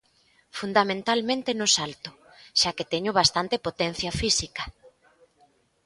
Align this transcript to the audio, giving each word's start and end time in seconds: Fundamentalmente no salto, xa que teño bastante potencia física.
Fundamentalmente 0.59 1.51
no 1.59 1.67
salto, 1.77 2.09
xa 2.59 2.71
que 2.77 2.89
teño 2.91 3.11
bastante 3.19 3.55
potencia 3.67 4.11
física. 4.21 4.63